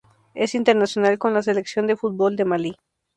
[0.33, 2.75] Es internacional con la selección de fútbol de Malí.